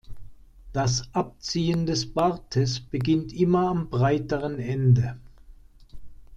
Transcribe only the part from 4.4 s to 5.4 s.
Ende.